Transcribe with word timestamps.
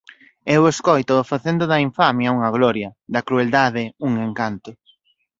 Eu 0.55 0.61
escóitoo 0.71 1.27
facendo 1.31 1.63
da 1.71 1.83
infamia 1.87 2.33
unha 2.37 2.53
gloria, 2.57 2.89
da 3.13 3.25
crueldade 3.27 3.83
un 4.07 4.11
encanto. 4.27 4.69